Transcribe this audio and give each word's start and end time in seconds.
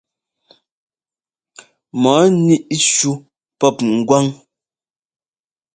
Mɔɔ 2.01 2.21
níʼ 2.45 2.63
shú 2.93 3.11
pɔp 3.59 3.75
ŋgwán. 3.97 4.27